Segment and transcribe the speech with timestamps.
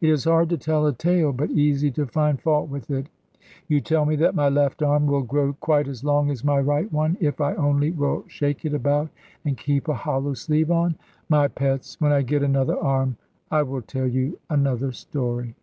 [0.00, 3.08] It is hard to tell a tale, but easy to find fault with it.
[3.68, 6.90] You tell me that my left arm will grow quite as long as my right
[6.90, 9.10] one, if I only will shake it about,
[9.44, 10.94] and keep a hollow sleeve on.
[11.28, 13.18] My pets, when I get another arm,
[13.50, 15.54] I will tell you another story."